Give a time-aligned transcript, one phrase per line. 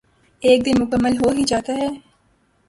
[0.41, 1.89] ایک دن مکمل ہو ہی جاتا یے